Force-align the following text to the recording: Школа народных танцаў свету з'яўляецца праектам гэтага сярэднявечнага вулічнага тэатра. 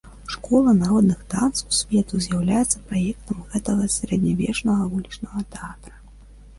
Школа 0.35 0.71
народных 0.83 1.19
танцаў 1.33 1.75
свету 1.81 2.23
з'яўляецца 2.27 2.83
праектам 2.89 3.45
гэтага 3.55 3.83
сярэднявечнага 4.01 4.83
вулічнага 4.97 5.39
тэатра. 5.57 5.95